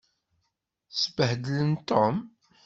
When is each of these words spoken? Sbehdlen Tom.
Sbehdlen 1.01 1.85
Tom. 1.85 2.31